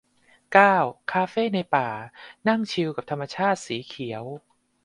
[0.53, 0.77] เก้า
[1.11, 1.89] คาเฟ่ในป่า
[2.47, 4.23] นั่งชิลกับธรรมชาติสีเขียว